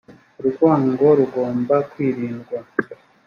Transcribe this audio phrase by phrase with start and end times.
[0.45, 2.57] urwango rugomba kwirindwa.